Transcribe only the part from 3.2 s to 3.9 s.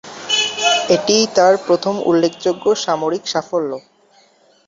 সাফল্য।